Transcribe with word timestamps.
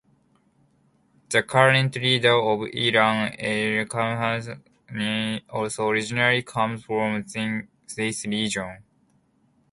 The 1.29 1.43
current 1.43 1.95
leader 1.95 2.33
of 2.35 2.61
Iran, 2.73 3.35
Ali 3.39 3.85
Khamenei, 3.85 5.41
also 5.47 5.89
originally 5.89 6.41
comes 6.41 6.83
from 6.85 7.23
this 7.95 8.25
region. 8.25 8.81